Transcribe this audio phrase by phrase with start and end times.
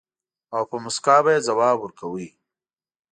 [0.55, 2.27] او په مُسکا به يې ځواب ورکاوه.